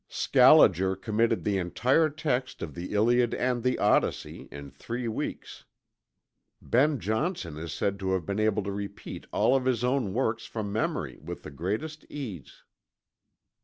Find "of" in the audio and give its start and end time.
2.63-2.73, 9.55-9.65